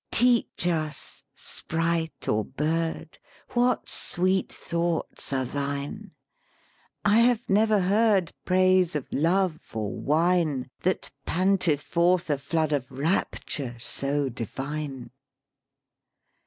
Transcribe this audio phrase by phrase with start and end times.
[0.11, 3.19] "Teach us, sprite or bird,
[3.49, 6.13] What sweet thoughts are thine:
[7.05, 12.89] I have never heard Praise of love or wine That panted forth a flood of
[12.89, 15.11] rapture so divine.